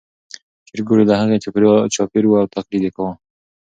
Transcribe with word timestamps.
چرګوړي 0.67 1.03
له 1.09 1.15
هغې 1.21 1.37
چاپېر 1.95 2.23
وو 2.27 2.39
او 2.41 2.47
تقلید 2.55 2.83
یې 2.85 2.91
کاوه. 2.95 3.13